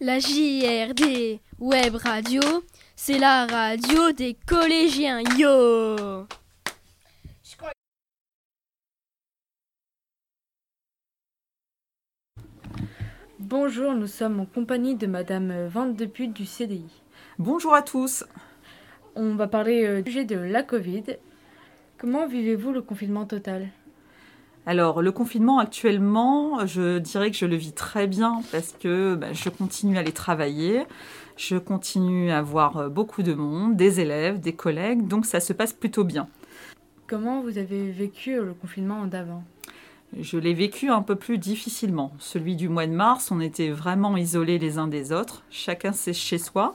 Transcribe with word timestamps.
La 0.00 0.18
JRD 0.18 1.40
Web 1.60 1.94
Radio, 1.94 2.42
c'est 2.96 3.18
la 3.18 3.46
radio 3.46 4.12
des 4.12 4.36
collégiens. 4.46 5.20
Yo 5.38 6.26
Bonjour, 13.38 13.94
nous 13.94 14.06
sommes 14.06 14.40
en 14.40 14.46
compagnie 14.46 14.96
de 14.96 15.06
Madame 15.06 15.68
Van 15.68 15.86
Deput 15.86 16.28
du 16.28 16.44
CDI. 16.44 17.02
Bonjour 17.38 17.74
à 17.74 17.82
tous. 17.82 18.24
On 19.14 19.36
va 19.36 19.46
parler 19.46 19.84
euh, 19.84 20.02
du 20.02 20.10
sujet 20.10 20.24
de 20.24 20.36
la 20.36 20.62
Covid. 20.62 21.04
Comment 21.98 22.26
vivez-vous 22.26 22.72
le 22.72 22.82
confinement 22.82 23.26
total? 23.26 23.68
Alors, 24.66 25.02
le 25.02 25.12
confinement 25.12 25.58
actuellement, 25.58 26.66
je 26.66 26.98
dirais 26.98 27.30
que 27.30 27.36
je 27.36 27.44
le 27.44 27.56
vis 27.56 27.72
très 27.72 28.06
bien 28.06 28.40
parce 28.50 28.72
que 28.72 29.14
bah, 29.14 29.32
je 29.34 29.50
continue 29.50 29.98
à 29.98 30.00
aller 30.00 30.12
travailler, 30.12 30.86
je 31.36 31.56
continue 31.56 32.30
à 32.30 32.40
voir 32.40 32.78
euh, 32.78 32.88
beaucoup 32.88 33.22
de 33.22 33.34
monde, 33.34 33.76
des 33.76 34.00
élèves, 34.00 34.40
des 34.40 34.54
collègues, 34.54 35.06
donc 35.06 35.26
ça 35.26 35.40
se 35.40 35.52
passe 35.52 35.74
plutôt 35.74 36.04
bien. 36.04 36.28
Comment 37.06 37.42
vous 37.42 37.58
avez 37.58 37.90
vécu 37.90 38.38
euh, 38.38 38.44
le 38.44 38.54
confinement 38.54 39.04
d'avant? 39.04 39.44
Je 40.18 40.38
l'ai 40.38 40.54
vécu 40.54 40.88
un 40.88 41.02
peu 41.02 41.16
plus 41.16 41.36
difficilement. 41.36 42.12
Celui 42.18 42.56
du 42.56 42.70
mois 42.70 42.86
de 42.86 42.92
mars, 42.92 43.30
on 43.30 43.40
était 43.40 43.68
vraiment 43.68 44.16
isolés 44.16 44.58
les 44.58 44.78
uns 44.78 44.88
des 44.88 45.12
autres, 45.12 45.42
chacun 45.50 45.92
chez 45.92 46.38
soi, 46.38 46.74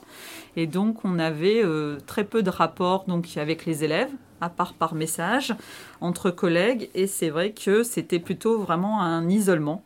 et 0.55 0.67
donc 0.67 1.05
on 1.05 1.17
avait 1.17 1.63
euh, 1.63 1.97
très 2.05 2.23
peu 2.23 2.43
de 2.43 2.51
rapports 2.51 3.05
donc 3.07 3.35
avec 3.37 3.65
les 3.65 3.83
élèves, 3.83 4.11
à 4.41 4.49
part 4.49 4.73
par 4.73 4.93
message, 4.95 5.53
entre 6.01 6.31
collègues, 6.31 6.89
et 6.95 7.07
c'est 7.07 7.29
vrai 7.29 7.51
que 7.51 7.83
c'était 7.83 8.19
plutôt 8.19 8.59
vraiment 8.59 9.01
un 9.01 9.27
isolement 9.29 9.83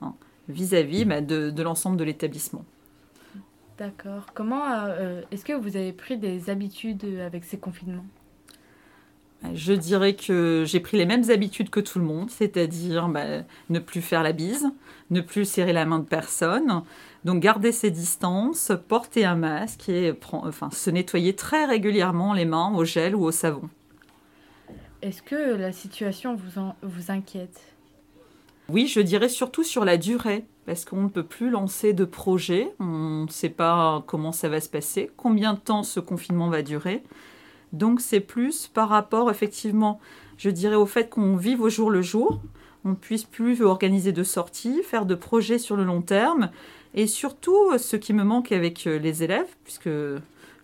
hein, 0.00 0.14
vis-à-vis 0.48 1.04
bah, 1.04 1.20
de, 1.20 1.50
de 1.50 1.62
l'ensemble 1.62 1.96
de 1.96 2.04
l'établissement. 2.04 2.64
D'accord. 3.78 4.26
Comment 4.34 4.62
euh, 4.66 5.22
est-ce 5.30 5.44
que 5.44 5.54
vous 5.54 5.76
avez 5.76 5.92
pris 5.92 6.16
des 6.16 6.50
habitudes 6.50 7.04
avec 7.24 7.44
ces 7.44 7.58
confinements? 7.58 8.04
Je 9.54 9.72
dirais 9.72 10.14
que 10.14 10.62
j'ai 10.64 10.78
pris 10.78 10.96
les 10.96 11.04
mêmes 11.04 11.28
habitudes 11.30 11.68
que 11.68 11.80
tout 11.80 11.98
le 11.98 12.04
monde, 12.04 12.30
c'est-à-dire 12.30 13.08
bah, 13.08 13.42
ne 13.70 13.78
plus 13.80 14.00
faire 14.00 14.22
la 14.22 14.30
bise, 14.30 14.68
ne 15.10 15.20
plus 15.20 15.44
serrer 15.44 15.72
la 15.72 15.84
main 15.84 15.98
de 15.98 16.04
personne, 16.04 16.84
donc 17.24 17.42
garder 17.42 17.72
ses 17.72 17.90
distances, 17.90 18.70
porter 18.86 19.24
un 19.24 19.34
masque 19.34 19.88
et 19.88 20.12
prendre- 20.12 20.46
enfin, 20.46 20.70
se 20.70 20.90
nettoyer 20.90 21.34
très 21.34 21.64
régulièrement 21.64 22.34
les 22.34 22.44
mains 22.44 22.72
au 22.72 22.84
gel 22.84 23.16
ou 23.16 23.24
au 23.24 23.32
savon. 23.32 23.68
Est-ce 25.02 25.20
que 25.20 25.56
la 25.56 25.72
situation 25.72 26.36
vous, 26.36 27.10
inquiète? 27.10 27.60
Oui, 28.68 28.86
je 28.86 29.00
dirais 29.00 29.28
surtout 29.28 29.64
sur 29.64 29.84
la 29.84 29.96
durée, 29.96 30.44
parce 30.64 30.84
qu'on 30.84 31.02
ne 31.02 31.08
peut 31.08 31.24
plus 31.24 31.50
lancer 31.50 31.92
de 31.92 32.04
projet, 32.04 32.68
on 32.78 33.24
ne 33.24 33.28
sait 33.30 33.48
pas 33.48 34.04
comment 34.06 34.30
ça 34.30 34.48
va 34.48 34.60
se 34.60 34.68
passer, 34.68 35.10
combien 35.16 35.54
de 35.54 35.58
temps 35.58 35.82
ce 35.82 35.98
confinement 35.98 36.48
va 36.50 36.62
durer. 36.62 37.02
Donc 37.72 38.00
c'est 38.00 38.20
plus 38.20 38.68
par 38.68 38.88
rapport 38.88 39.28
effectivement, 39.28 39.98
je 40.38 40.50
dirais 40.50 40.76
au 40.76 40.86
fait 40.86 41.10
qu'on 41.10 41.36
vive 41.36 41.62
au 41.62 41.68
jour 41.68 41.90
le 41.90 42.02
jour, 42.02 42.40
on 42.84 42.90
ne 42.90 42.94
puisse 42.94 43.24
plus 43.24 43.60
organiser 43.62 44.12
de 44.12 44.22
sorties, 44.22 44.84
faire 44.84 45.04
de 45.04 45.16
projets 45.16 45.58
sur 45.58 45.74
le 45.76 45.82
long 45.82 46.00
terme, 46.00 46.50
et 46.94 47.08
surtout 47.08 47.76
ce 47.76 47.96
qui 47.96 48.12
me 48.12 48.22
manque 48.22 48.52
avec 48.52 48.86
euh, 48.86 48.98
les 48.98 49.24
élèves, 49.24 49.48
puisque 49.64 49.88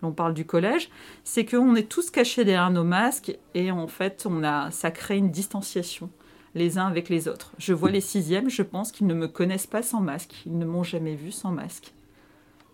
l'on 0.01 0.11
parle 0.11 0.33
du 0.33 0.45
collège, 0.45 0.89
c'est 1.23 1.45
qu'on 1.45 1.75
est 1.75 1.89
tous 1.89 2.09
cachés 2.09 2.45
derrière 2.45 2.71
nos 2.71 2.83
masques 2.83 3.37
et 3.53 3.71
en 3.71 3.87
fait 3.87 4.25
on 4.29 4.43
a, 4.43 4.71
ça 4.71 4.91
crée 4.91 5.17
une 5.17 5.31
distanciation 5.31 6.09
les 6.55 6.77
uns 6.77 6.87
avec 6.87 7.09
les 7.09 7.27
autres. 7.27 7.51
Je 7.57 7.73
vois 7.73 7.91
les 7.91 8.01
sixièmes, 8.01 8.49
je 8.49 8.63
pense 8.63 8.91
qu'ils 8.91 9.07
ne 9.07 9.13
me 9.13 9.27
connaissent 9.27 9.67
pas 9.67 9.83
sans 9.83 10.01
masque. 10.01 10.33
Ils 10.45 10.57
ne 10.57 10.65
m'ont 10.65 10.83
jamais 10.83 11.15
vu 11.15 11.31
sans 11.31 11.51
masque. 11.51 11.93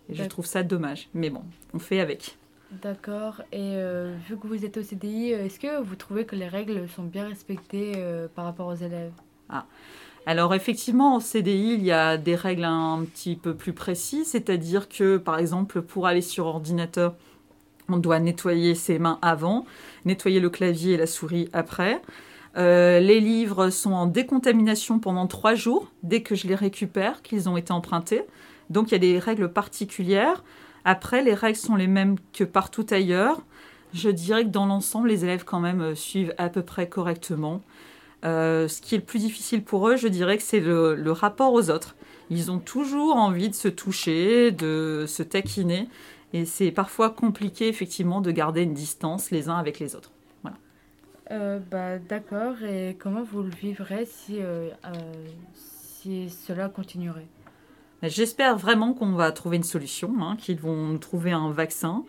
Et 0.09 0.16
je 0.16 0.23
trouve 0.23 0.46
ça 0.46 0.64
dommage. 0.64 1.09
Mais 1.14 1.30
bon, 1.30 1.44
on 1.73 1.80
fait 1.80 2.00
avec. 2.00 2.38
D'accord. 2.72 3.41
Et 3.52 3.75
euh, 3.75 4.16
vu 4.28 4.38
que 4.38 4.47
vous 4.47 4.66
êtes 4.66 4.78
au 4.78 4.84
CDI, 4.84 5.34
euh, 5.34 5.46
est-ce 5.46 5.59
que 5.59 5.81
vous 5.81 5.96
trouvez 5.96 6.25
que 6.25 6.35
les 6.35 6.47
règles 6.47 6.88
sont 6.90 7.03
bien 7.03 7.28
respectées 7.28 7.94
euh, 7.96 8.28
par 8.34 8.46
rapport 8.46 8.68
aux 8.68 8.75
élèves? 8.75 9.14
Alors 10.28 10.56
effectivement, 10.56 11.18
au 11.18 11.19
CDI, 11.19 11.75
il 11.75 11.84
y 11.84 11.91
a 11.91 12.18
des 12.18 12.36
règles 12.36 12.63
un 12.63 13.06
petit 13.06 13.36
peu 13.36 13.53
plus 13.53 13.74
précises, 13.74 14.30
c'est-à-dire 14.30 14.90
que, 14.90 15.18
par 15.18 15.38
exemple, 15.38 15.84
pour 15.84 16.08
aller 16.08 16.22
sur 16.22 16.47
ordinateur, 16.47 17.13
on 17.90 17.97
doit 17.97 18.19
nettoyer 18.19 18.74
ses 18.74 18.97
mains 18.97 19.19
avant, 19.22 19.66
nettoyer 20.03 20.40
le 20.40 20.50
clavier 20.50 20.94
et 20.94 20.97
la 20.97 21.06
souris 21.06 21.47
après. 21.53 22.02
Euh, 22.58 23.00
les 23.00 23.19
livres 23.19 23.69
sont 23.69 23.91
en 23.91 24.08
décontamination 24.08 24.97
pendant 24.97 25.28
trois 25.28 25.53
jours, 25.53 25.91
dès 26.02 26.24
que 26.24 26.34
je 26.34 26.47
les 26.47 26.56
récupère, 26.56 27.22
qu'ils 27.22 27.47
ont 27.47 27.58
été 27.58 27.72
empruntés. 27.72 28.24
Donc 28.72 28.90
il 28.90 28.91
y 28.94 28.96
a 28.96 29.00
des 29.00 29.19
règles 29.19 29.50
particulières. 29.50 30.44
Après, 30.85 31.22
les 31.22 31.35
règles 31.35 31.58
sont 31.58 31.75
les 31.75 31.88
mêmes 31.88 32.16
que 32.34 32.44
partout 32.44 32.85
ailleurs. 32.90 33.41
Je 33.94 34.09
dirais 34.09 34.44
que 34.44 34.50
dans 34.50 34.66
l'ensemble, 34.66 35.09
les 35.09 35.24
élèves 35.24 35.44
quand 35.46 35.59
même 35.59 35.81
euh, 35.81 35.96
suivent 35.96 36.34
à 36.40 36.50
peu 36.50 36.64
près 36.64 36.90
correctement. 36.90 37.62
Euh, 38.25 38.68
ce 38.68 38.81
qui 38.81 38.96
est 38.96 38.97
le 38.97 39.03
plus 39.03 39.19
difficile 39.19 39.63
pour 39.63 39.88
eux, 39.88 39.97
je 39.97 40.08
dirais 40.08 40.38
que 40.38 40.44
c'est 40.44 40.59
le, 40.59 40.96
le 40.96 41.12
rapport 41.12 41.53
aux 41.53 41.69
autres. 41.69 41.96
Ils 42.30 42.52
ont 42.52 42.59
toujours 42.59 43.16
envie 43.18 43.50
de 43.50 43.56
se 43.56 43.68
toucher, 43.68 44.52
de 44.52 45.06
se 45.08 45.22
taquiner, 45.22 45.88
et 46.34 46.46
c'est 46.46 46.72
parfois 46.72 47.12
compliqué 47.12 47.68
effectivement 47.68 48.22
de 48.22 48.31
garder 48.31 48.64
une 48.64 48.74
distance 48.74 49.31
les 49.31 49.47
uns 49.47 49.58
avec 49.58 49.80
les 49.80 49.96
autres. 49.96 50.12
Euh, 51.31 51.59
bah, 51.72 51.97
D'accord. 51.97 52.62
Et 52.64 52.96
comment 53.00 53.24
vous 53.24 53.41
le 53.41 53.50
vivrez 53.50 54.06
si, 54.06 54.38
euh, 54.40 54.69
si 55.53 56.30
cela 56.30 56.69
continuerait? 56.69 57.28
J'espère 58.03 58.58
vraiment 58.58 58.94
qu'on 58.94 59.14
va 59.14 59.31
trouver 59.31 59.58
une 59.58 59.64
solution, 59.64 60.14
hein, 60.22 60.35
qu'ils 60.38 60.59
vont 60.59 60.97
trouver 61.00 61.31
un 61.31 61.52
vaccin, 61.52 62.03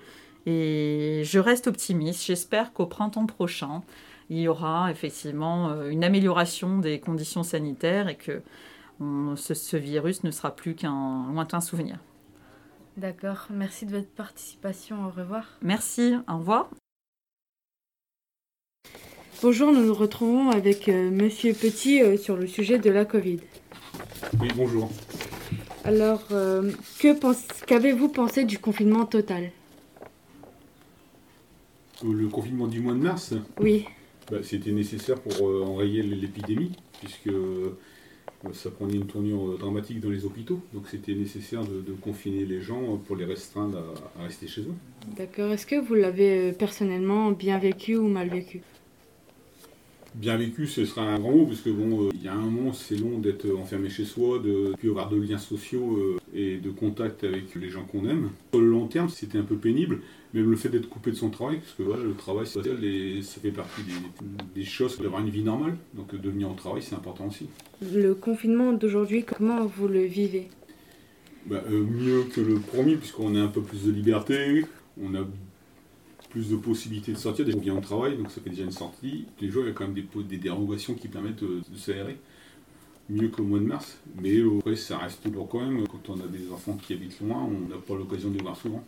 et 0.44 1.22
je 1.24 1.38
reste 1.38 1.66
optimiste. 1.66 2.24
J'espère 2.24 2.72
qu'au 2.72 2.86
printemps 2.86 3.26
prochain, 3.26 3.82
il 4.30 4.38
y 4.38 4.48
aura 4.48 4.90
effectivement 4.90 5.70
euh, 5.70 5.88
une 5.90 6.04
amélioration 6.04 6.78
des 6.78 6.98
conditions 7.00 7.42
sanitaires 7.42 8.08
et 8.08 8.16
que 8.16 8.42
on- 9.00 9.36
ce- 9.36 9.54
ce 9.54 9.76
virus 9.76 10.24
ne 10.24 10.30
sera 10.30 10.54
plus 10.56 10.74
qu'un 10.74 11.26
lointain 11.32 11.60
souvenir. 11.60 11.98
D'accord. 12.96 13.46
Merci 13.50 13.84
de 13.86 13.92
votre 13.96 14.08
participation. 14.10 15.04
Au 15.06 15.10
revoir. 15.10 15.44
Merci, 15.62 16.14
au 16.28 16.38
revoir. 16.38 16.70
Bonjour, 19.42 19.70
nous 19.70 19.84
nous 19.84 19.94
retrouvons 19.94 20.48
avec 20.50 20.88
euh, 20.88 21.10
Monsieur 21.10 21.52
Petit 21.52 22.02
euh, 22.02 22.16
sur 22.16 22.36
le 22.36 22.46
sujet 22.46 22.78
de 22.78 22.90
la 22.90 23.04
Covid. 23.04 23.38
Oui, 24.40 24.48
bonjour. 24.56 24.90
Alors, 25.84 26.22
euh, 26.32 26.72
qu'avez-vous 27.66 28.08
pensé 28.08 28.44
du 28.44 28.58
confinement 28.58 29.04
total? 29.04 29.50
Le 32.02 32.28
confinement 32.28 32.66
du 32.66 32.80
mois 32.80 32.94
de 32.94 32.98
mars, 32.98 33.34
Oui. 33.60 33.86
Bah, 34.30 34.38
c'était 34.42 34.72
nécessaire 34.72 35.20
pour 35.20 35.48
euh, 35.48 35.62
enrayer 35.64 36.02
l'épidémie, 36.02 36.72
puisque 36.98 37.28
euh, 37.28 37.76
ça 38.52 38.70
prenait 38.70 38.94
une 38.94 39.06
tournure 39.06 39.52
euh, 39.52 39.56
dramatique 39.56 40.00
dans 40.00 40.10
les 40.10 40.24
hôpitaux. 40.24 40.60
Donc 40.74 40.88
c'était 40.88 41.14
nécessaire 41.14 41.62
de, 41.64 41.92
confiner 41.92 42.44
les 42.44 42.60
gens 42.60 42.96
pour 43.06 43.16
les 43.16 43.24
restreindre 43.24 43.78
à, 44.18 44.24
rester 44.24 44.48
chez 44.48 44.62
eux. 44.62 44.74
D'accord. 45.16 45.52
Est-ce 45.52 45.66
que 45.66 45.76
vous 45.76 45.94
l'avez 45.94 46.52
personnellement 46.52 47.30
bien 47.30 47.58
vécu 47.58 47.96
ou 47.96 48.08
mal 48.08 48.28
vécu? 48.28 48.62
Bien 50.16 50.38
vécu, 50.38 50.66
ce 50.66 50.86
sera 50.86 51.02
un 51.02 51.18
grand 51.18 51.32
mot, 51.32 51.44
parce 51.44 51.60
que 51.60 51.68
bon, 51.68 52.06
euh, 52.06 52.10
il 52.14 52.22
y 52.22 52.28
a 52.28 52.32
un 52.32 52.40
moment, 52.40 52.72
c'est 52.72 52.96
long 52.96 53.18
d'être 53.18 53.46
enfermé 53.54 53.90
chez 53.90 54.06
soi, 54.06 54.38
de 54.38 54.72
plus 54.78 54.88
avoir 54.88 55.10
de 55.10 55.20
liens 55.20 55.36
sociaux 55.36 55.98
euh, 55.98 56.16
et 56.34 56.56
de 56.56 56.70
contact 56.70 57.22
avec 57.22 57.54
les 57.54 57.68
gens 57.68 57.84
qu'on 57.84 58.08
aime. 58.08 58.30
Sur 58.50 58.62
le 58.62 58.70
long 58.70 58.86
terme, 58.86 59.10
c'était 59.10 59.36
un 59.36 59.42
peu 59.42 59.56
pénible, 59.56 60.00
même 60.32 60.50
le 60.50 60.56
fait 60.56 60.70
d'être 60.70 60.88
coupé 60.88 61.10
de 61.10 61.16
son 61.16 61.28
travail, 61.28 61.58
parce 61.58 61.74
que 61.74 61.82
voilà, 61.82 62.02
le 62.02 62.14
travail, 62.14 62.46
social 62.46 62.82
et 62.82 63.20
ça 63.20 63.42
fait 63.42 63.50
partie 63.50 63.82
des, 63.82 64.60
des 64.60 64.64
choses 64.64 64.98
d'avoir 64.98 65.20
une 65.20 65.28
vie 65.28 65.42
normale. 65.42 65.76
Donc 65.92 66.18
de 66.18 66.30
venir 66.30 66.50
au 66.50 66.54
travail, 66.54 66.82
c'est 66.82 66.94
important 66.94 67.26
aussi. 67.26 67.48
Le 67.82 68.14
confinement 68.14 68.72
d'aujourd'hui, 68.72 69.22
comment 69.22 69.66
vous 69.66 69.86
le 69.86 70.04
vivez? 70.04 70.48
Bah, 71.44 71.62
euh, 71.70 71.84
mieux 71.84 72.22
que 72.34 72.40
le 72.40 72.54
premier, 72.54 72.96
puisqu'on 72.96 73.36
a 73.36 73.40
un 73.40 73.48
peu 73.48 73.60
plus 73.60 73.84
de 73.84 73.92
liberté, 73.92 74.64
on 74.98 75.14
a 75.14 75.26
plus 76.30 76.50
de 76.50 76.56
possibilités 76.56 77.12
de 77.12 77.18
sortir. 77.18 77.46
On 77.54 77.58
vient 77.58 77.76
au 77.76 77.80
travail, 77.80 78.16
donc 78.16 78.30
ça 78.30 78.40
fait 78.40 78.50
déjà 78.50 78.64
une 78.64 78.70
sortie. 78.70 79.26
Les 79.40 79.48
jours, 79.48 79.64
il 79.64 79.68
y 79.68 79.70
a 79.70 79.74
quand 79.74 79.86
même 79.88 79.94
des, 79.94 80.36
dérogations 80.36 80.94
qui 80.94 81.08
permettent 81.08 81.42
euh, 81.42 81.62
de 81.70 81.78
s'aérer. 81.78 82.16
Mieux 83.08 83.28
qu'au 83.28 83.44
mois 83.44 83.60
de 83.60 83.64
mars. 83.64 83.98
Mais 84.20 84.36
euh, 84.36 84.58
après, 84.58 84.76
ça 84.76 84.98
reste 84.98 85.22
toujours 85.22 85.48
quand 85.48 85.60
même, 85.60 85.86
quand 85.86 86.10
on 86.10 86.14
a 86.14 86.26
des 86.26 86.50
enfants 86.52 86.76
qui 86.80 86.92
habitent 86.92 87.20
loin, 87.20 87.42
on 87.44 87.68
n'a 87.68 87.80
pas 87.80 87.94
l'occasion 87.94 88.30
de 88.30 88.38
les 88.38 88.42
voir 88.42 88.56
souvent. 88.56 88.84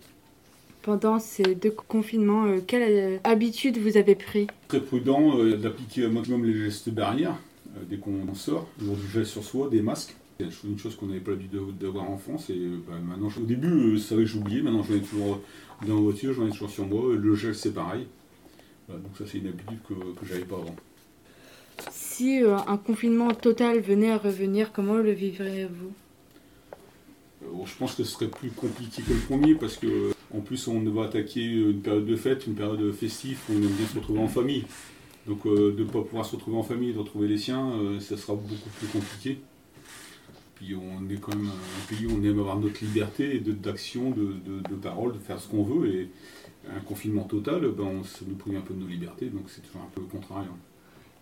Pendant 0.82 1.18
ces 1.18 1.54
deux 1.54 1.70
confinements, 1.70 2.46
euh, 2.46 2.60
quelle 2.66 2.82
euh, 2.82 3.18
habitude 3.24 3.78
vous 3.78 3.96
avez 3.96 4.14
pris? 4.14 4.46
Très 4.68 4.80
prudent 4.80 5.38
euh, 5.38 5.56
d'appliquer 5.56 6.06
au 6.06 6.10
maximum 6.10 6.44
les 6.44 6.54
gestes 6.54 6.90
barrières 6.90 7.36
euh, 7.76 7.80
dès 7.88 7.96
qu'on 7.96 8.28
en 8.28 8.34
sort. 8.34 8.66
Toujours 8.78 8.96
du 8.96 9.06
gel 9.08 9.26
sur 9.26 9.42
soi, 9.42 9.68
des 9.68 9.82
masques. 9.82 10.14
C'est 10.40 10.68
une 10.68 10.78
chose 10.78 10.94
qu'on 10.94 11.06
n'avait 11.06 11.18
pas 11.18 11.32
l'habitude 11.32 11.58
de- 11.58 11.84
d'avoir 11.84 12.08
en 12.08 12.16
France. 12.16 12.48
Et 12.50 12.52
euh, 12.54 12.78
bah, 12.86 12.94
maintenant, 13.04 13.26
au 13.26 13.44
début, 13.44 13.94
euh, 13.94 13.98
c'est 13.98 14.14
vrai 14.14 14.22
que 14.22 14.30
j'oubliais. 14.30 14.62
Maintenant, 14.62 14.84
j'en 14.84 14.94
ai 14.94 15.00
toujours 15.00 15.40
dans 15.84 15.96
la 15.96 16.00
voiture, 16.00 16.32
j'en 16.32 16.46
ai 16.46 16.50
toujours 16.50 16.70
sur 16.70 16.86
moi. 16.86 17.12
Le 17.12 17.34
gel, 17.34 17.56
c'est 17.56 17.72
pareil. 17.74 18.06
Voilà, 18.86 19.02
donc 19.02 19.16
ça, 19.18 19.24
c'est 19.26 19.38
une 19.38 19.48
habitude 19.48 19.80
que, 19.88 19.94
que 19.94 20.24
j'avais 20.26 20.44
pas 20.44 20.54
avant. 20.54 20.76
Si 21.90 22.40
euh, 22.40 22.56
un 22.68 22.76
confinement 22.76 23.32
total 23.34 23.80
venait 23.80 24.12
à 24.12 24.18
revenir, 24.18 24.72
comment 24.72 24.94
le 24.98 25.10
vivrez-vous? 25.10 25.92
Euh, 27.42 27.64
Je 27.66 27.76
pense 27.76 27.96
que 27.96 28.04
ce 28.04 28.12
serait 28.12 28.28
plus 28.28 28.50
compliqué 28.50 29.02
que 29.02 29.12
le 29.12 29.18
premier 29.18 29.56
parce 29.56 29.76
que 29.76 29.88
euh, 29.88 30.12
en 30.32 30.40
plus 30.40 30.68
on 30.68 30.80
va 30.90 31.04
attaquer 31.06 31.42
une 31.44 31.80
période 31.80 32.06
de 32.06 32.16
fête, 32.16 32.46
une 32.46 32.54
période 32.54 32.92
festive 32.92 33.40
où 33.48 33.54
on 33.54 33.56
aime 33.56 33.68
bien 33.68 33.86
se 33.88 33.96
retrouver 33.96 34.20
en 34.20 34.28
famille. 34.28 34.64
Donc 35.26 35.44
de 35.46 35.74
ne 35.76 35.84
pas 35.84 36.00
pouvoir 36.02 36.24
se 36.24 36.36
retrouver 36.36 36.56
en 36.56 36.62
famille, 36.62 36.92
de 36.92 36.98
retrouver 36.98 37.28
les 37.28 37.38
siens, 37.38 37.72
ça 38.00 38.16
sera 38.16 38.34
beaucoup 38.34 38.70
plus 38.78 38.86
compliqué. 38.88 39.38
Puis 40.58 40.74
on 40.74 41.08
est 41.08 41.20
quand 41.20 41.36
même 41.36 41.46
un 41.46 41.86
pays 41.88 42.06
où 42.06 42.18
on 42.18 42.24
aime 42.24 42.40
avoir 42.40 42.58
notre 42.58 42.84
liberté 42.84 43.38
d'action, 43.38 44.10
de, 44.10 44.34
de, 44.44 44.68
de 44.68 44.74
parole, 44.74 45.12
de 45.12 45.18
faire 45.18 45.40
ce 45.40 45.48
qu'on 45.48 45.62
veut. 45.62 45.88
Et 45.94 46.08
un 46.76 46.80
confinement 46.80 47.22
total, 47.22 47.60
ben, 47.76 47.84
on, 47.84 48.02
ça 48.02 48.24
nous 48.26 48.34
prive 48.34 48.56
un 48.56 48.60
peu 48.60 48.74
de 48.74 48.80
nos 48.80 48.88
libertés, 48.88 49.26
donc 49.26 49.44
c'est 49.46 49.62
toujours 49.62 49.82
un 49.82 49.90
peu 49.94 50.02
contrariant. 50.02 50.58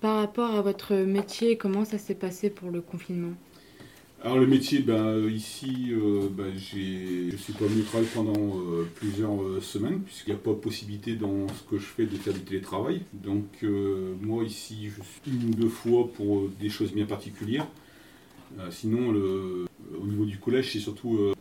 Par 0.01 0.17
rapport 0.17 0.55
à 0.55 0.63
votre 0.63 0.95
métier, 0.95 1.59
comment 1.59 1.85
ça 1.85 1.99
s'est 1.99 2.15
passé 2.15 2.49
pour 2.49 2.71
le 2.71 2.81
confinement? 2.81 3.35
Alors 4.23 4.39
le 4.39 4.47
métier, 4.47 4.79
ben, 4.81 5.29
ici, 5.29 5.89
euh, 5.91 6.29
ben, 6.31 6.53
je 6.57 7.37
suis 7.37 7.53
pas 7.53 7.67
venu 7.67 7.83
travailler 7.83 8.09
pendant 8.15 8.59
euh, 8.59 8.89
plusieurs 8.95 9.41
euh, 9.43 9.61
semaines, 9.61 10.01
puisqu'il 10.01 10.33
n'y 10.33 10.41
a 10.41 10.43
pas 10.43 10.55
possibilité 10.55 11.15
dans 11.15 11.47
ce 11.49 11.63
que 11.71 11.77
je 11.77 11.85
fais 11.85 12.07
de 12.07 12.17
faire 12.17 12.33
du 12.33 12.41
télétravail. 12.41 13.03
Donc 13.13 13.45
euh, 13.63 14.15
moi 14.23 14.45
ici, 14.45 14.89
je 14.89 15.03
suis 15.03 15.39
une 15.39 15.51
ou 15.51 15.55
deux 15.55 15.69
fois 15.69 16.09
pour 16.11 16.49
des 16.49 16.71
choses 16.71 16.93
bien 16.93 17.05
particulières. 17.05 17.69
Euh, 18.59 18.71
sinon, 18.71 19.13
le- 19.13 19.67
au 20.01 20.07
niveau 20.07 20.25
du 20.25 20.39
collège, 20.39 20.73
c'est 20.73 20.79
surtout 20.79 21.17
euh, 21.17 21.35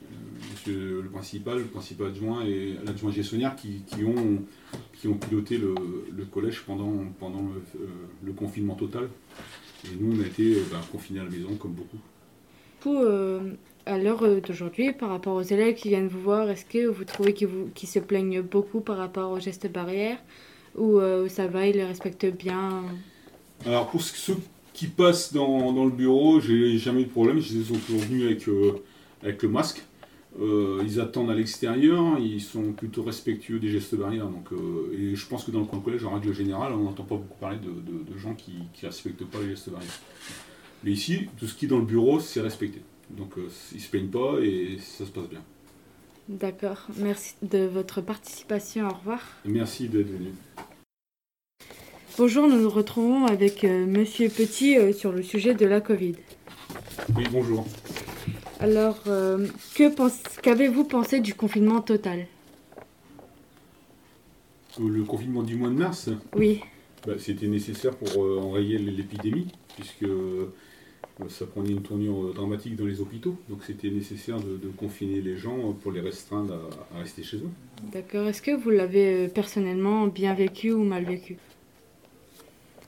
monsieur 0.51 1.01
le 1.01 1.09
principal, 1.09 1.59
le 1.59 1.65
principal 1.65 2.07
adjoint 2.07 2.43
et 2.45 2.75
l'adjoint 2.85 3.11
gestionnaire 3.11 3.55
qui, 3.55 3.83
qui 3.87 4.03
ont, 4.03 4.43
qui 4.93 5.07
ont 5.07 5.15
piloté 5.15 5.57
le, 5.57 5.73
le 6.15 6.25
collège 6.25 6.61
pendant, 6.65 6.91
pendant 7.19 7.41
le, 7.41 7.81
euh, 7.81 7.87
le 8.23 8.33
confinement 8.33 8.75
total. 8.75 9.09
Et 9.85 9.95
nous, 9.99 10.17
on 10.17 10.23
a 10.23 10.27
été 10.27 10.55
euh, 10.55 10.63
ben, 10.71 10.79
confinés 10.91 11.19
à 11.19 11.23
la 11.23 11.29
maison 11.29 11.55
comme 11.55 11.73
beaucoup. 11.73 11.97
Euh, 12.87 13.53
à 13.85 13.97
l'heure 13.97 14.23
euh, 14.23 14.41
d'aujourd'hui, 14.41 14.91
par 14.93 15.09
rapport 15.09 15.35
aux 15.35 15.41
élèves 15.41 15.75
qui 15.75 15.89
viennent 15.89 16.07
vous 16.07 16.21
voir, 16.21 16.49
est-ce 16.49 16.65
que 16.65 16.85
vous 16.87 17.03
trouvez 17.03 17.33
qu'ils 17.33 17.89
se 17.89 17.99
plaignent 17.99 18.41
beaucoup 18.41 18.81
par 18.81 18.97
rapport 18.97 19.31
aux 19.31 19.39
gestes 19.39 19.71
barrières 19.71 20.19
Ou 20.75 20.99
euh, 20.99 21.27
ça 21.29 21.47
va, 21.47 21.67
ils 21.67 21.75
les 21.75 21.83
respectent 21.85 22.25
bien? 22.25 22.83
Alors 23.65 23.89
pour 23.89 24.01
ce- 24.01 24.15
ceux 24.15 24.37
qui 24.75 24.87
passent 24.87 25.33
dans, 25.33 25.71
dans 25.73 25.85
le 25.85 25.91
bureau, 25.91 26.39
j'ai 26.39 26.77
jamais 26.77 27.01
eu 27.01 27.05
de 27.05 27.09
problème. 27.09 27.37
Ils 27.39 27.65
sont 27.65 27.73
toujours 27.85 28.01
venus 28.01 28.25
avec, 28.25 28.47
euh, 28.47 28.73
avec 29.23 29.41
le 29.43 29.49
masque. 29.49 29.81
Euh, 30.41 30.83
ils 30.85 30.99
attendent 30.99 31.31
à 31.31 31.33
l'extérieur, 31.33 32.19
ils 32.19 32.41
sont 32.41 32.73
plutôt 32.73 33.03
respectueux 33.03 33.57
des 33.57 33.69
gestes 33.69 33.95
barrières. 33.95 34.27
Donc, 34.27 34.51
euh, 34.51 34.93
et 34.97 35.15
je 35.15 35.25
pense 35.27 35.45
que 35.45 35.51
dans 35.51 35.61
le 35.61 35.65
coin 35.65 35.79
collège, 35.79 36.03
en 36.03 36.13
règle 36.13 36.33
générale, 36.33 36.73
on 36.73 36.83
n'entend 36.83 37.03
pas 37.05 37.15
beaucoup 37.15 37.39
parler 37.39 37.57
de, 37.57 37.69
de- 37.89 38.03
de 38.13 38.17
gens 38.17 38.35
qui 38.35 38.51
ne 38.83 38.87
respectent 38.87 39.23
pas 39.25 39.39
les 39.41 39.49
gestes 39.51 39.69
barrières. 39.69 39.99
Mais 40.83 40.91
ici, 40.91 41.29
tout 41.37 41.47
ce 41.47 41.55
qui 41.55 41.65
est 41.65 41.67
dans 41.69 41.79
le 41.79 41.85
bureau, 41.85 42.19
c'est 42.19 42.41
respecté. 42.41 42.81
Donc 43.09 43.37
euh, 43.37 43.47
ils 43.73 43.79
se 43.81 43.89
plaignent 43.89 44.07
pas 44.09 44.39
et 44.41 44.77
ça 44.79 45.05
se 45.05 45.11
passe 45.11 45.29
bien. 45.29 45.41
D'accord, 46.27 46.87
merci 46.97 47.35
de 47.43 47.59
votre 47.65 48.01
participation, 48.01 48.87
au 48.89 48.93
revoir. 48.93 49.21
Merci 49.45 49.87
d'être 49.87 50.09
venu. 50.09 50.31
Bonjour, 52.17 52.47
nous 52.47 52.61
nous 52.61 52.69
retrouvons 52.69 53.25
avec 53.25 53.63
euh, 53.63 53.85
Monsieur 53.85 54.29
Petit 54.29 54.77
euh, 54.77 54.93
sur 54.93 55.11
le 55.11 55.21
sujet 55.21 55.53
de 55.53 55.65
la 55.65 55.81
Covid. 55.81 56.15
Oui, 57.15 57.25
bonjour. 57.31 57.65
Alors, 58.59 58.97
euh, 59.07 59.47
que 59.75 59.93
pense- 59.93 60.21
qu'avez-vous 60.41 60.85
pensé 60.85 61.19
du 61.19 61.33
confinement 61.33 61.81
total? 61.81 62.27
Euh, 64.79 64.87
Le 64.89 65.03
confinement 65.03 65.43
du 65.43 65.55
mois 65.55 65.69
de 65.69 65.75
mars, 65.75 66.09
Oui, 66.35 66.61
Bah, 67.05 67.13
C'était 67.19 67.47
nécessaire 67.47 67.95
pour 67.95 68.17
enrayer 68.43 68.77
l'épidémie, 68.77 69.47
puisque 69.75 70.05
ça 71.29 71.45
prenait 71.45 71.71
une 71.71 71.81
tournure 71.81 72.33
dramatique 72.33 72.75
dans 72.77 72.85
les 72.85 72.99
hôpitaux. 73.01 73.35
Donc 73.49 73.59
c'était 73.67 73.89
nécessaire 73.89 74.39
de, 74.39 74.57
de 74.57 74.69
confiner 74.69 75.19
les 75.21 75.37
gens 75.37 75.73
pour 75.73 75.91
les 75.91 76.01
restreindre 76.01 76.53
à, 76.93 76.95
à 76.97 76.99
rester 77.01 77.23
chez 77.23 77.37
eux. 77.37 77.49
d'accord. 77.91 78.27
Est-ce 78.27 78.41
que 78.41 78.51
vous 78.55 78.69
l'avez 78.69 79.27
personnellement 79.27 80.07
bien 80.07 80.33
vécu 80.33 80.71
ou 80.71 80.83
mal 80.83 81.03
vécu? 81.03 81.37